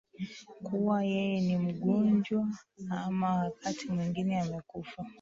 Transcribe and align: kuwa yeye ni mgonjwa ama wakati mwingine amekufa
kuwa 0.63 0.97
yeye 1.13 1.41
ni 1.41 1.57
mgonjwa 1.57 2.47
ama 2.93 3.35
wakati 3.39 3.87
mwingine 3.91 4.41
amekufa 4.41 5.03